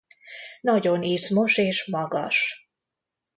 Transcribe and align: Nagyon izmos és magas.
Nagyon 0.61 1.03
izmos 1.03 1.57
és 1.57 1.85
magas. 1.87 2.55